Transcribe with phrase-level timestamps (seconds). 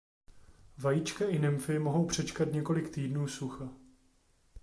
[0.77, 3.69] Vajíčka i nymfy mohou přečkat několik týdnu sucha.